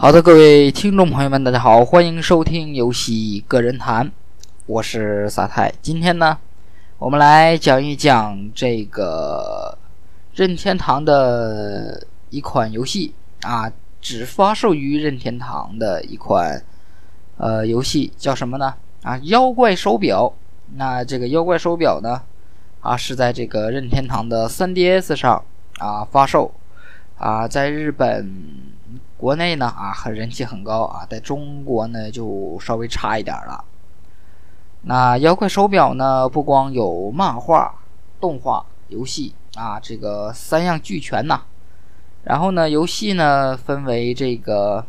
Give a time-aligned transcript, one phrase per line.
[0.00, 4.08] 好的，各位听众朋友们，大家好，欢迎收听游戏个人谈，
[4.66, 5.74] 我是撒太。
[5.82, 6.38] 今天呢，
[7.00, 9.76] 我们来讲一讲这个
[10.36, 16.62] 任天堂的一款游戏啊，只发售于任天堂的一款
[17.36, 18.72] 呃游戏，叫什么呢？
[19.02, 20.32] 啊，妖怪手表。
[20.76, 22.22] 那这个妖怪手表呢，
[22.82, 25.42] 啊，是在这个任天堂的 3DS 上
[25.78, 26.54] 啊发售
[27.16, 28.77] 啊，在日本。
[29.18, 33.64] 国内呢啊，很人气很高啊，在中国呢就稍微差一点了。
[34.82, 37.74] 那妖怪手表呢，不光有漫画、
[38.20, 41.42] 动画、游戏啊，这个三样俱全呐。
[42.22, 44.86] 然后呢，游戏呢分为这个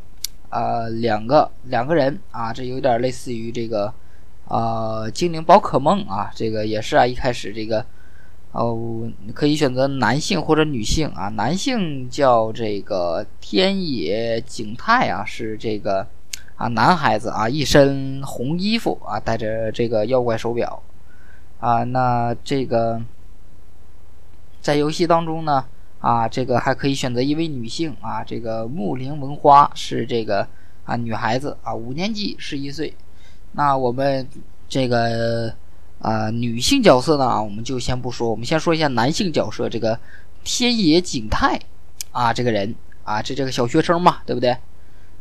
[0.50, 3.91] 呃两个两个人啊，这有点类似于这个
[4.48, 7.84] 呃精灵宝可梦啊，这个也是啊，一开始这个。
[8.52, 11.30] 哦，可以选择男性或者女性啊。
[11.30, 16.08] 男性叫这个天野景太啊，是这个
[16.55, 20.81] 啊男孩子啊，一身红衣服啊，戴着这个妖怪手表
[21.59, 21.83] 啊。
[21.83, 23.00] 那这个
[24.59, 25.64] 在游戏当中呢
[26.00, 30.47] 啊，这个还可以选择一位女性啊，这个木林文花是这个
[30.86, 32.95] 啊女孩子啊，五年级，十一岁。
[33.52, 34.27] 那我们
[34.67, 35.53] 这个。
[36.02, 40.00] 啊，女性角色呢，我们就先不说，我们先说一下男性角色，这个
[40.44, 41.59] 天野景太
[42.11, 44.55] 啊，这个人啊，这这个小学生嘛，对不对？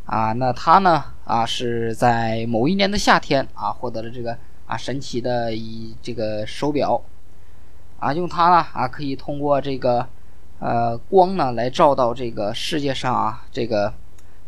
[0.07, 7.03] 啊，那他呢啊，是在某一年的夏天啊，获得了这个啊神奇的一这个手表
[7.99, 10.07] 啊，用它呢啊，可以通过这个
[10.61, 13.93] 呃光呢来照到这个世界上啊这个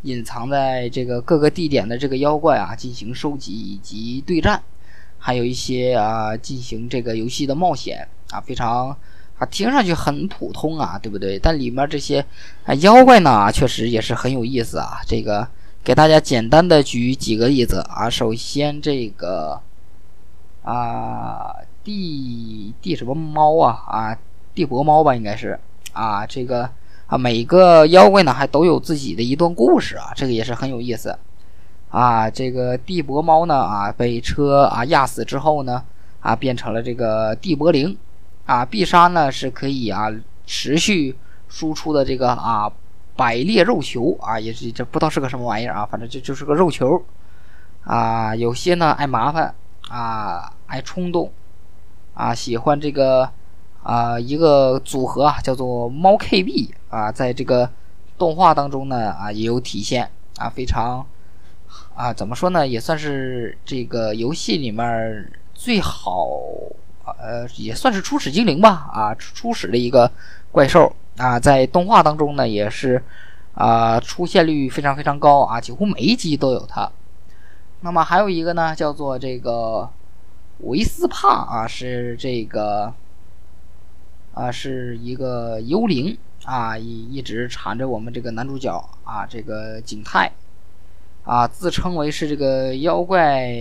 [0.02, 4.62] 隐藏在这个各个地点的这个妖怪啊，进行收集以及对战。
[5.22, 8.88] 还有一些啊，进行这个游戏的冒险啊，非常
[9.38, 11.38] 啊，听上去很普通啊，对不对？
[11.38, 12.24] 但里面这些
[12.64, 15.00] 啊妖怪呢，确实也是很有意思啊。
[15.06, 15.46] 这个
[15.84, 18.08] 给大家简单的举几个例子啊。
[18.08, 19.60] 首先这个
[20.62, 21.54] 啊，
[21.84, 24.18] 地地什么猫啊啊，
[24.54, 25.60] 地博猫吧，应该是
[25.92, 26.26] 啊。
[26.26, 26.68] 这个
[27.06, 31.18] 啊，每个妖怪呢还都有自己的一段故事啊，这个也是很有意思。
[31.90, 35.82] 啊，这个地博猫呢，啊，被车啊压死之后呢，
[36.20, 37.98] 啊，变成了这个地博灵，
[38.46, 40.08] 啊，必杀呢是可以啊
[40.46, 41.16] 持续
[41.48, 42.70] 输出的这个啊
[43.16, 44.16] 百裂肉球。
[44.20, 47.02] 啊，也是这不知道是个什么玩意儿啊，反正就就是个肉球，
[47.82, 49.52] 啊，有些呢爱麻烦
[49.88, 51.32] 啊，爱冲动，
[52.14, 53.28] 啊，喜欢这个
[53.82, 57.68] 啊一个组合啊叫做猫 KB 啊，在这个
[58.16, 60.08] 动画当中呢啊也有体现。
[60.38, 61.04] 啊，非常。
[62.00, 62.66] 啊，怎么说呢？
[62.66, 66.30] 也算是这个游戏里面最好，
[67.04, 68.88] 呃，也算是初始精灵吧。
[68.90, 70.10] 啊，初始的一个
[70.50, 73.04] 怪兽啊，在动画当中呢，也是
[73.52, 76.90] 啊，出现率非常非常高啊，几乎每一集都有它。
[77.80, 79.86] 那么还有一个呢，叫做这个
[80.60, 82.94] 维斯帕啊，是这个
[84.32, 88.74] 啊，是一个幽灵啊，一一直缠着我们这个男主角
[89.04, 90.32] 啊，这个景泰。
[91.22, 93.52] 啊，自称为是这个妖怪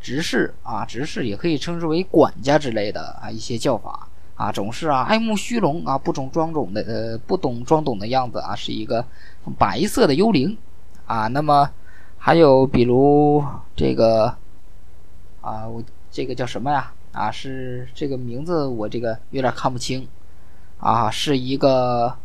[0.00, 9.04] 执事啊，执事也可以称之为管家之类的啊，一些叫法啊，总是啊爱慕虚荣啊，不懂装懂的呃，不懂装懂的样子啊，是一个
[9.58, 10.56] 白色的幽灵
[11.06, 11.26] 啊。
[11.26, 11.68] 那么
[12.16, 14.34] 还有比如这个
[15.42, 16.92] 啊，我这个叫什么呀？
[17.12, 20.06] 啊，是这个名字我这个有点看不清
[20.78, 22.16] 啊，是一个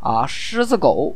[0.00, 1.14] 啊狮子狗。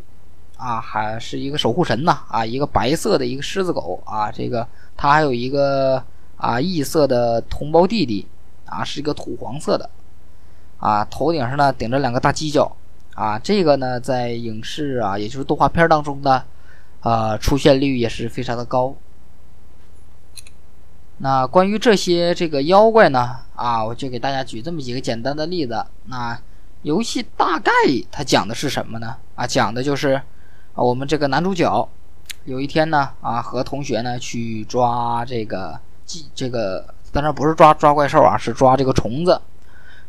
[0.56, 4.66] 啊，还是一个守护神呢啊，一个白色的一个狮子狗啊，这个
[4.96, 6.02] 它还有一个
[6.36, 8.26] 啊异色的同胞弟弟
[8.64, 9.90] 啊，是一个土黄色的
[10.78, 12.74] 啊，头顶上呢顶着两个大犄角
[13.14, 16.44] 啊，这个呢在影视啊，也就是动画片当中的
[17.00, 18.94] 啊出现率也是非常的高。
[21.18, 25.84] 那关于这些这个妖怪呢啊，我就给大家举这么几个简单的例子。
[26.06, 26.40] 那
[26.82, 27.72] 游戏大概
[28.12, 29.16] 它讲的是什么呢？
[29.34, 30.22] 啊，讲的就是。
[30.74, 31.88] 啊，我们这个男主角
[32.44, 39.40] 有一天呢，啊，和同学呢去抓这个鸡，这个当然不是抓抓怪兽啊，是抓这个虫子。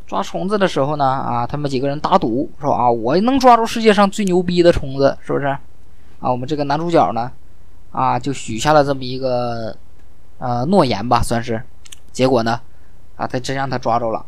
[0.07, 5.45] 抓虫子的时候呢，啊，他们几个人打赌说啊，我能抓住世界上最牛逼的虫子，是不是？
[6.19, 7.31] 啊，我们这个男主角呢，
[7.91, 9.75] 啊，就许下了这么一个
[10.39, 11.61] 呃诺言吧，算是。
[12.11, 12.59] 结果呢，
[13.17, 14.25] 啊，他真让他抓住了，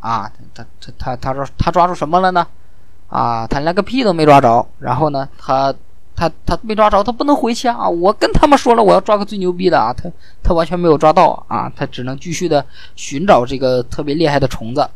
[0.00, 2.46] 啊，他他他他说他抓住什么了呢？
[3.10, 5.74] 啊，他连个屁都没抓着，然后呢，他
[6.14, 7.88] 他他没抓着，他不能回去啊！
[7.88, 10.08] 我跟他们说了，我要抓个最牛逼的啊，他
[10.42, 12.64] 他完全没有抓到啊，他只能继续的
[12.94, 14.88] 寻找这个特别厉害的虫子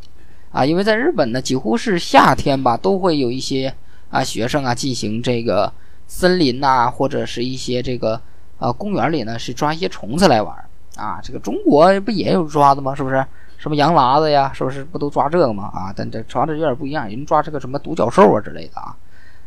[0.52, 3.74] 啊，因为在日本呢，几乎是夏天吧，都会有一些
[4.10, 5.72] 啊学生啊进行这个
[6.06, 8.20] 森林呐，或者是一些这个
[8.58, 10.54] 呃公园里呢，是抓一些虫子来玩
[10.96, 11.18] 啊。
[11.20, 12.94] 这个中国不也有抓的吗？
[12.94, 13.26] 是不是？
[13.64, 15.70] 什么羊喇子呀，是不是不都抓这个吗？
[15.72, 18.94] 啊，但这抓的有点不一样，人抓这个什么独角兽啊之类的啊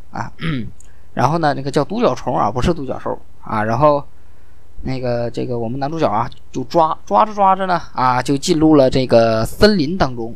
[0.09, 0.31] 啊。
[1.13, 3.63] 然后呢，那个叫独角虫啊，不是独角兽啊。
[3.63, 4.03] 然后
[4.81, 10.35] 那个这个我们男主角啊，就抓抓着抓着呢啊，就进入了这个森林当中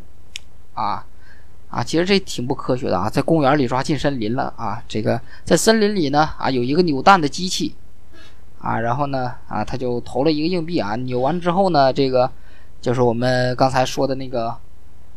[0.76, 1.04] 啊。
[1.72, 4.84] 啊，其实这挺不科学的啊，在公园里抓进森林了啊！
[4.88, 7.74] 这个在森林里呢啊，有一个扭蛋的机器
[8.60, 12.30] 啊，然后呢啊，他就投了一个硬币啊，扭完之后呢，这个
[12.82, 14.54] 就是我们刚才说的那个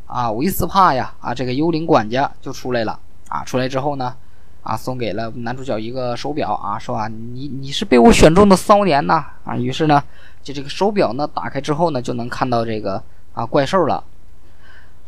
[0.06, 4.14] 啊，维斯帕呀啊，这个幽灵管家就出来了啊，出来之后呢
[4.62, 10.02] 啊，送给了男主角一个手表啊，说啊，你你是被我选中的骚年呐啊，于是呢，
[10.42, 13.02] 就这个手表呢打开之后呢，就能看到这个
[13.32, 14.04] 啊怪兽了。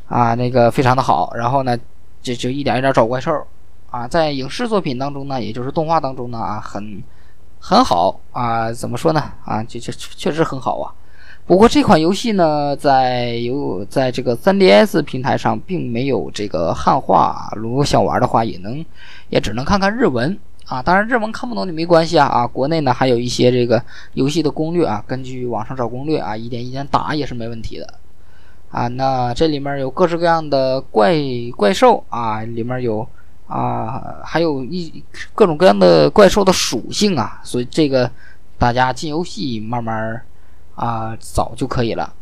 [0.09, 1.77] 啊，那个非常的好，然后呢，
[2.23, 3.45] 就就一点一点找怪兽，
[3.91, 7.03] 啊，在影视作品当中呢，也就是动画当中呢，啊，很
[7.59, 9.21] 很好啊，怎么说呢？
[9.45, 10.95] 啊，就就确实很好啊。
[11.47, 18.85] 不过这款游戏呢，在有在这个 3DS 平台上并没有这个汉化，如果想玩的话，也能
[19.29, 20.83] 也只能看看日文啊。
[20.83, 23.81] 当然日文看不懂也没关系啊啊，国内呢还有一些这个
[24.15, 27.95] 游戏的攻略啊，根据网上找攻略啊，一点一点打也是没问题的。
[28.73, 31.15] 啊，那这里面有各式各样的怪
[31.57, 33.09] 怪兽啊，里面有
[33.47, 35.01] 啊，还有一
[35.33, 38.11] 各种各样的怪兽的属性啊，所以这个
[38.59, 40.21] 大家进游戏慢慢
[40.77, 42.15] 啊早就可以了。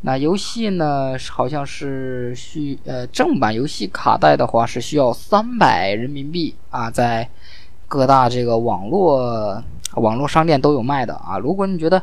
[0.00, 7.28] 那游戏呢，好像是需呃正版游戏卡带的话是需要三百人民币啊，在
[7.86, 9.62] 各大这个网络
[9.96, 11.36] 网络商店都有卖的啊。
[11.38, 12.02] 如果你觉得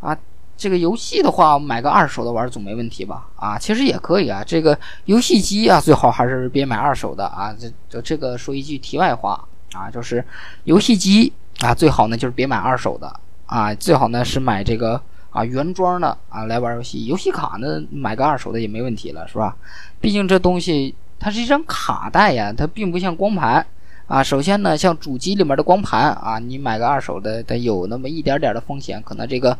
[0.00, 0.16] 啊。
[0.56, 3.26] 这个游戏的话，买个二手的玩总没问题吧？
[3.34, 4.40] 啊，其实也可以啊。
[4.46, 7.52] 这个游戏机啊，最好还是别买二手的啊。
[7.58, 10.24] 这这这个说一句题外话啊，就是
[10.62, 13.12] 游戏机啊，最好呢就是别买二手的
[13.46, 15.02] 啊，最好呢是买这个
[15.34, 17.04] 啊原装的啊来玩游戏。
[17.04, 19.54] 游戏卡呢，买个二手的也没问题了，是吧？
[20.00, 23.66] 毕竟这东西它是一张卡带呀，它并不像光盘
[24.06, 24.22] 啊。
[24.22, 29.58] 首先呢，像主机里面的光盘啊，你买个二手的，它有那么一点点的风险，可能这个。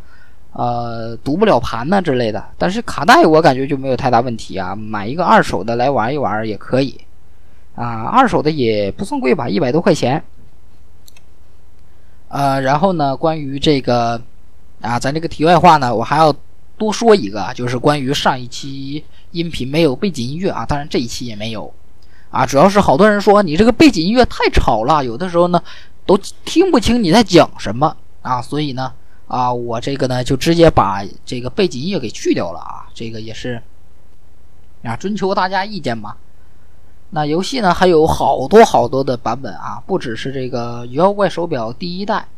[0.56, 6.96] 呃，读不了盘呢之类的，但是卡带我感觉就没有太大问题啊，买一个二手的来玩一玩也可以，
[7.74, 10.22] 啊，二手的也不算贵吧，一百多块钱。
[12.28, 14.22] 呃，然后呢，关于这个
[14.84, 16.34] 啊，咱这个题外话呢，我还要
[16.76, 21.72] 多说一个，就是关于上一期音频没有背景音乐啊，当然这一期也没有，
[22.30, 25.62] 啊，主要是好多人说你这个背景音乐太吵了，有的时候呢
[26.04, 28.92] 都听不清你在讲什么啊，所以呢。
[29.26, 33.60] 啊，我这个呢就直接把这个背景音乐给去掉了啊，这个也是
[34.82, 36.14] 啊，征求大家意见嘛。
[37.08, 42.28] 那游戏呢还有好多好多的版本啊，不只是这个妖怪手表第一代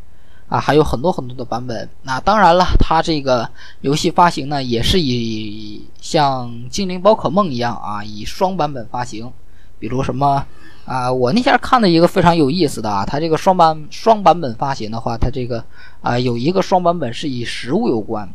[0.49, 1.89] 啊，还有很多很多的版本。
[2.03, 3.49] 那当然了，它这个
[3.81, 9.33] 游戏发行呢也是以像精灵宝可梦一样啊，以双版本发行，
[9.79, 10.45] 比如什么。
[10.85, 15.65] 啊，我那天看的一个非常有意思的啊，它这个双版双版本发行的话，它这个
[16.01, 18.33] 啊有一个双版本是以食物有关，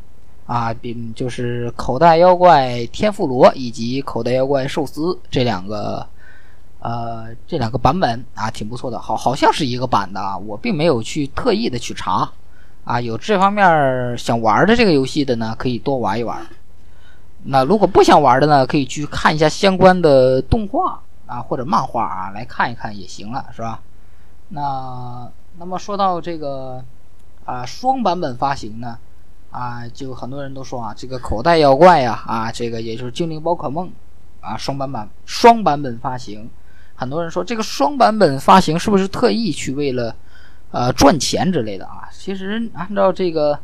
[0.48, 6.06] 啊，比就是口袋妖怪天妇罗以及口袋妖怪寿司这两个，
[6.82, 12.30] 呃，这两个版本啊挺不错的，好好像是一个版的啊，我并没有去特意的去查，
[12.84, 16.46] 啊，有这方面想玩的这个游戏的呢，可以多玩一玩，
[17.46, 21.02] 那如果不想玩的呢，可以去看一下相关的动画。
[21.28, 23.80] 啊，或者漫画啊，来看一看也行了，是吧？
[24.50, 25.26] 那
[25.58, 26.84] 那么说到这个
[27.46, 28.98] 啊，双版本发行呢，
[29.50, 33.90] 啊，就很多人都说啊，这个口袋妖怪呀，啊，这个也就是精灵宝可梦
[34.42, 36.50] 啊，双版本双版本发行，
[37.02, 40.16] 很多人说这个双版本发行是不是特意去为了
[40.70, 42.08] 呃赚钱之类的啊？
[42.12, 43.58] 其实按照这个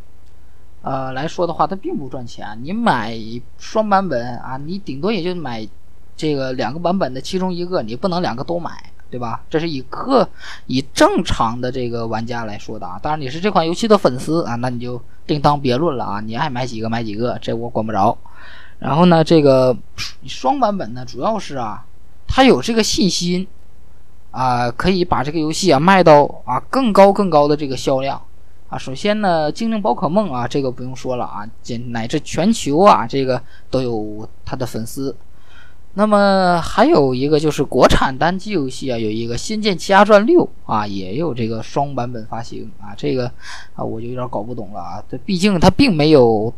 [0.82, 2.58] 呃来说的话，它并不赚钱。
[2.64, 3.16] 你买
[3.60, 5.68] 双版本啊，你顶多也就买。
[6.16, 8.72] 这个两个版本的其中一个，你不能两个都买，
[9.12, 9.44] 对吧？
[9.52, 10.28] 这是以客
[10.66, 12.98] 以正常的这个玩家来说的啊。
[13.00, 16.20] 当然你是这款游戏的粉丝啊，那你就另当别论了啊。
[16.20, 18.18] 你爱买几个买几个，这我管不着。
[18.80, 19.78] 然后呢，这个
[20.26, 21.86] 双版本呢，主要是啊，
[22.28, 23.48] 他有这个信心
[24.32, 28.22] 啊，可以把这个游戏啊卖到啊更高更高的这个销量
[28.70, 28.78] 啊。
[28.78, 31.48] 首先呢，精灵宝可梦啊，这个不用说了啊，
[31.88, 33.42] 乃至全球啊，这个
[33.72, 35.16] 都有他的粉丝。
[35.94, 43.26] 那么还有一个就是国产单机游戏啊，有一个《仙剑奇侠传六》啊，也有这个双版本发行啊，这个
[43.74, 45.04] 啊我就有点搞不懂了啊。
[45.10, 46.54] 这毕竟它并没有，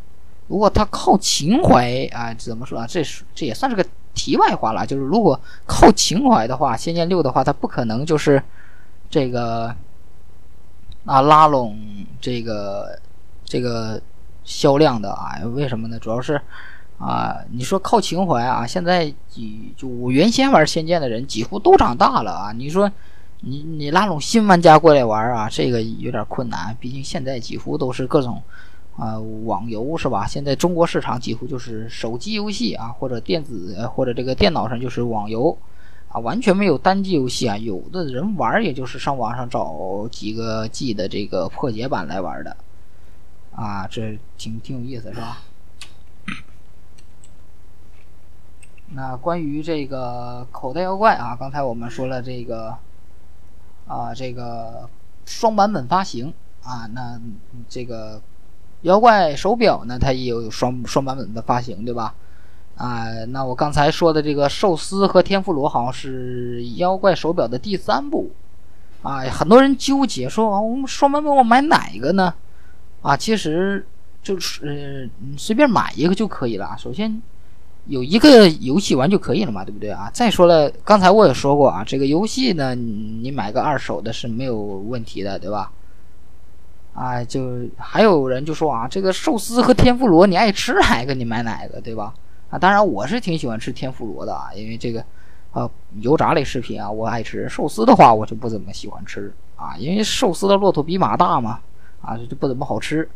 [0.48, 2.86] 如果它靠情怀啊，怎么说啊？
[2.86, 4.86] 这是这也算是个题外话了。
[4.86, 8.42] 就是如果靠情怀的话，《仙剑六》的话，它不可能就是
[9.10, 9.74] 这个
[11.06, 11.78] 啊拉拢
[12.22, 13.00] 这个
[13.44, 14.01] 这个
[14.44, 15.39] 销量的啊？
[15.54, 15.98] 为什么呢？
[16.00, 16.42] 主要是
[16.98, 22.92] 啊，你说靠情怀啊，现在几就我原先玩《仙剑》的人几乎都长大了啊，你说。
[23.42, 26.75] 你你拉拢新玩家过来玩啊，这个有点困难。
[26.78, 28.44] 毕竟现在几乎都是各种，
[29.00, 30.27] 啊网游是吧？
[30.27, 35.58] 现在中国市场几乎就是手机游戏啊，或者电子或者这个电脑上就是网游，
[36.10, 37.58] 啊完全没有单机游戏啊。
[37.58, 42.58] 有的人玩也就是上网上找几个 G 的这个破解版来玩的，
[43.56, 45.38] 啊这挺挺有意思是吧？
[48.89, 52.77] 那关于这个口袋妖怪啊，刚才我们说了这个。
[53.88, 54.88] 啊，这个
[55.25, 57.20] 双版本发行啊，那
[57.68, 58.22] 这个
[58.82, 62.14] 妖怪手表呢，它也有双双版本的发行，对吧？
[62.76, 68.32] 啊，那我刚才说的这个寿司和天妇罗好像是妖怪手表的第三部
[69.02, 72.34] 啊，很多人纠结说啊，我们双版本我买哪一个呢？
[73.02, 73.86] 啊，其实
[74.24, 76.76] 就是呃，随便买一个就可以了。
[76.78, 77.22] 首先。
[77.86, 80.12] 有一个游戏玩就可以了嘛，对不对啊？
[80.14, 85.72] 再说了，刚才我也说过啊，这个游戏呢，你买个二手的是没有问题的，对吧？
[87.00, 92.13] 啊，就还有人就说啊，这个寿司和天妇罗你爱吃哪个你买哪个，对吧？
[92.50, 95.01] 啊，当然我是挺喜欢吃天妇罗的啊，因为这个
[95.53, 95.70] 呃
[96.01, 101.62] 油炸类食品啊我爱吃，寿司的话我就不怎么喜欢吃啊，因为寿司的骆驼比马大嘛，
[102.01, 103.08] 啊就不怎么好吃。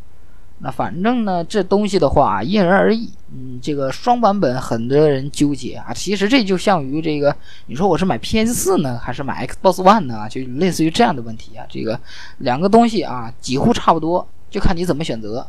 [0.65, 3.12] 那反正呢，这东西的话因人而异。
[3.34, 5.91] 嗯，这个双版本很多人纠结啊。
[5.93, 10.29] 其实这就像于这个，你说我是买 PS 四呢，还是买 Xbox One 呢？
[10.29, 11.65] 就类似于这样的问题啊。
[11.67, 12.00] 这个
[12.38, 15.46] 两个东西啊，几乎差不多，就看你怎么选择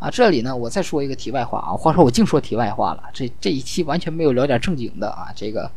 [0.00, 0.10] 啊。
[0.10, 1.70] 这里呢，我再说一个题外话啊。
[1.70, 5.28] 话说我净说题外话了，这这一期完全没有聊点正经的啊。
[5.36, 5.70] 这个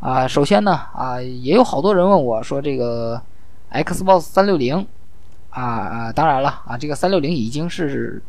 [0.00, 3.22] 啊，首先呢啊，也有好多人问我说这个
[3.72, 4.86] Xbox 三六零。
[5.54, 8.20] 啊啊，当然了啊，这个三六零已经是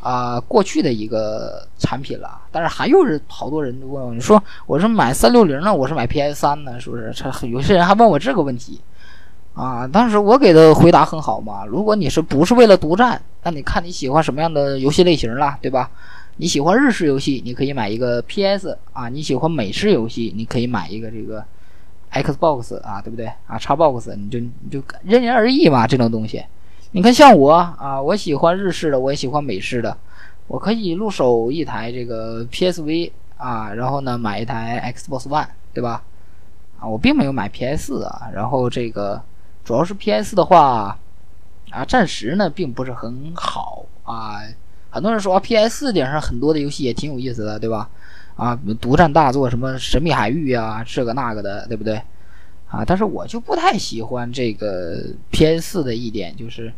[0.00, 2.38] 啊过去的一个产品了。
[2.52, 7.12] 但是还有人，好多人问我，你说我是买三六零呢，我是买 PS 三呢，是不是？
[7.48, 8.78] 有些人还问我这个问题
[9.54, 9.86] 啊。
[9.88, 11.64] 当时我给的回答很好嘛。
[11.64, 15.90] 如果你是不是为了独占，那你看你喜欢什么样的游戏类型了，对吧？
[16.36, 21.42] 你喜欢日式游戏，你可以买一个 PS 啊；你喜欢美式游戏，你可以买一个这个
[22.12, 26.44] Xbox 啊，对不对啊？Xbox 你就你就因人而异嘛，这种东西。
[26.96, 29.94] 你看，像我啊，我喜欢日式的，我也喜欢美式的，
[30.46, 36.02] 我可以入手一台这个 PSV 啊，然后呢买一台 Xbox One，对吧？
[36.80, 39.20] 啊，我并没有买 PS 啊，然后这个
[39.62, 40.98] 主要是 PS 的话
[41.70, 44.40] 啊，暂时呢并不是很好啊。
[44.88, 47.90] 很多人说 PS 顶上很多的游戏也挺有意思的，对吧？
[48.36, 52.00] 啊，独占大作什么《神秘海域》啊，这个那个的，对不对？
[52.68, 56.72] 啊，但是我就不太喜欢这个 PS 四的一点就是。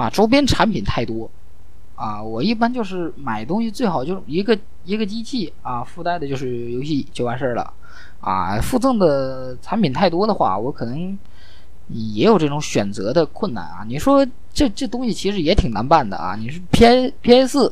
[0.00, 1.30] 啊，周边产品太多，
[1.94, 7.70] 啊，我一般就是买东西最好就是一个一个机器啊，附带的就是游戏就完事儿了，
[8.22, 11.18] 啊，附赠的产品太多的话，我可能
[11.88, 13.84] 也有这种选择的困难啊。
[13.86, 16.34] 你说这这东西其实也挺难办的啊。
[16.34, 17.70] 你是 P P S，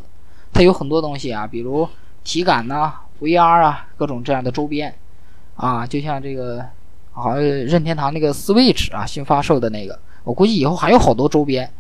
[0.53, 1.89] 它有很多东西啊，比如
[2.25, 4.95] 体感呐、V R 啊，各种这样的周边，
[5.57, 6.63] 啊，就像这个
[7.13, 11.73] 好像任天堂那个 Switch 啊，新发售的那个，我估计以后还有好多周边。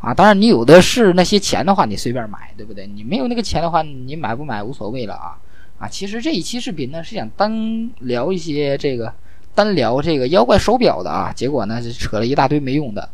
[0.00, 2.86] 啊，当然你有的是那些钱的话，你随便买，对不对？
[2.86, 5.36] 你没有那个钱的话，你买不买无所谓了啊。
[5.78, 9.12] 啊，其实这一期视频呢是想单聊一些这个，
[9.54, 13.10] 单聊这个妖怪手表的啊，结果呢就扯了一大堆没用的，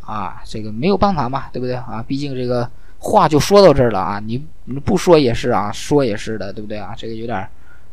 [0.00, 2.04] 啊，这个没有办法嘛，对不对啊？
[2.06, 6.94] 毕竟这个话就说到这儿了啊，你你不说也是啊，说也是的，对不对啊？
[6.96, 7.48] 这个有点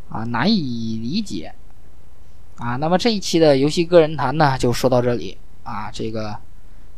[0.10, 1.54] 啊难以理解
[2.58, 2.76] 啊。
[2.78, 6.36] 那么这一期的游戏个人谈呢就说到这里啊，这个。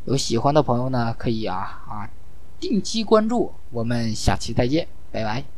[0.07, 2.09] 有喜欢的朋友呢，可以啊啊，
[2.61, 5.56] 定期关注，我们下期再见，拜拜。